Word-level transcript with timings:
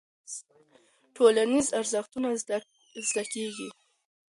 ټولنيز 1.15 1.67
ارزښتونه 1.79 2.27
زده 3.05 3.23
کيږي. 3.33 3.69